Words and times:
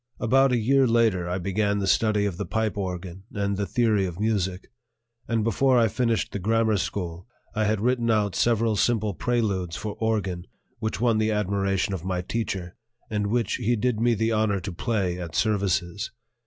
About 0.19 0.51
a 0.51 0.57
year 0.57 0.87
later 0.87 1.29
I 1.29 1.37
began 1.37 1.77
the 1.77 1.85
study 1.85 2.25
of 2.25 2.37
the 2.37 2.45
pipe 2.47 2.75
organ 2.75 3.25
and 3.35 3.55
the 3.55 3.67
theory 3.67 4.07
of 4.07 4.19
music; 4.19 4.71
and 5.27 5.43
before 5.43 5.77
I 5.77 5.89
finished 5.89 6.31
the 6.31 6.39
grammar 6.39 6.77
school, 6.77 7.27
I 7.53 7.65
had 7.65 7.79
written 7.81 8.09
out 8.09 8.35
several 8.35 8.75
simple 8.75 9.13
preludes 9.13 9.75
for 9.75 9.93
organ 9.99 10.47
which 10.79 10.99
won 10.99 11.19
the 11.19 11.29
admiration 11.31 11.93
of 11.93 12.03
my 12.03 12.23
teacher, 12.23 12.75
and 13.11 13.27
which 13.27 13.57
he 13.57 13.75
did 13.75 13.99
me 13.99 14.15
the 14.15 14.31
honor 14.31 14.59
to 14.61 14.71
play 14.73 15.19
at 15.19 15.35
services. 15.35 16.09